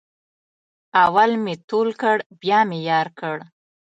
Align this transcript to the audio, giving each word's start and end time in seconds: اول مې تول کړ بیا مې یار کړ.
اول 1.03 1.31
مې 1.43 1.53
تول 1.69 1.89
کړ 2.01 2.15
بیا 2.41 2.59
مې 2.69 2.79
یار 2.89 3.07
کړ. 3.19 3.37